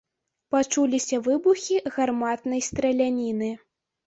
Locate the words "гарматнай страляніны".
1.99-3.51